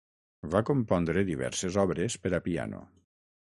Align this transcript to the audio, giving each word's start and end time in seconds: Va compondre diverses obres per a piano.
Va 0.53 0.61
compondre 0.69 1.23
diverses 1.27 1.79
obres 1.83 2.17
per 2.25 2.33
a 2.39 2.41
piano. 2.49 2.83